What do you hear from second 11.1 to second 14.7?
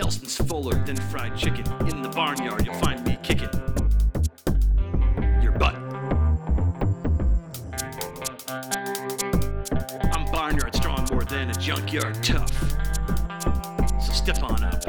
more than a junkyard tough. So step on